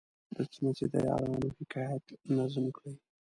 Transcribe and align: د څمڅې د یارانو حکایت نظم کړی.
د 0.35 0.37
څمڅې 0.51 0.85
د 0.93 0.95
یارانو 1.07 1.49
حکایت 1.57 2.05
نظم 2.37 2.65
کړی. 2.77 2.93